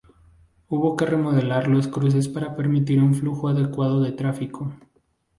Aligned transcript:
Hubo 0.67 0.95
que 0.97 1.05
remodelar 1.05 1.67
los 1.67 1.87
cruces 1.87 2.27
para 2.27 2.55
permitir 2.55 2.99
un 3.03 3.13
flujo 3.13 3.49
adecuado 3.49 4.01
de 4.01 4.11
tráfico. 4.11 4.73